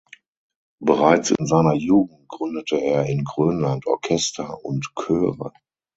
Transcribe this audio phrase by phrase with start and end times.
[0.79, 5.53] Bereits in seiner Jugend gründete er in Grönland Orchester und Chöre.